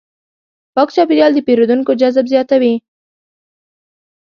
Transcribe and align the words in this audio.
پاک 0.75 0.89
چاپېریال 0.95 1.31
د 1.35 1.39
پیرودونکو 1.47 1.91
جذب 2.01 2.25
زیاتوي. 2.33 2.73